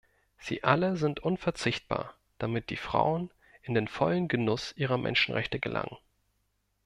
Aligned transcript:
Sie 0.39 0.63
alle 0.63 0.97
sind 0.97 1.19
unverzichtbar, 1.19 2.15
damit 2.39 2.71
die 2.71 2.75
Frauen 2.75 3.29
in 3.61 3.75
den 3.75 3.87
vollen 3.87 4.27
Genuss 4.29 4.75
ihrer 4.75 4.97
Menschenrechte 4.97 5.59
gelangen. 5.59 5.95